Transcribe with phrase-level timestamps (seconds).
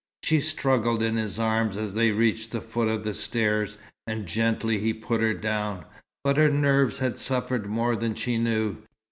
[0.23, 3.77] She struggled in his arms, as they reached the foot of the stairs,
[4.07, 5.85] and gently he put her down.
[6.23, 8.77] But her nerves had suffered more than she knew.